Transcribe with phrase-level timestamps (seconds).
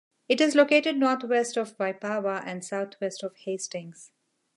[0.27, 4.11] It is located northwest of Waipawa and southwest of Hastings.